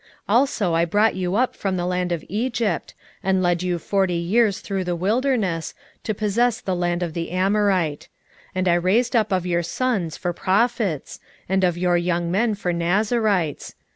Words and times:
2:10 0.01 0.07
Also 0.29 0.73
I 0.73 0.83
brought 0.85 1.13
you 1.13 1.35
up 1.35 1.55
from 1.55 1.77
the 1.77 1.85
land 1.85 2.11
of 2.11 2.25
Egypt, 2.27 2.95
and 3.21 3.43
led 3.43 3.61
you 3.61 3.77
forty 3.77 4.15
years 4.15 4.59
through 4.59 4.83
the 4.83 4.95
wilderness, 4.95 5.75
to 6.03 6.15
possess 6.15 6.59
the 6.59 6.75
land 6.75 7.03
of 7.03 7.13
the 7.13 7.29
Amorite. 7.29 8.07
2:11 8.47 8.49
And 8.55 8.67
I 8.67 8.73
raised 8.73 9.15
up 9.15 9.31
of 9.31 9.45
your 9.45 9.61
sons 9.61 10.17
for 10.17 10.33
prophets, 10.33 11.19
and 11.47 11.63
of 11.63 11.77
your 11.77 11.97
young 11.97 12.31
men 12.31 12.55
for 12.55 12.73
Nazarites. 12.73 13.75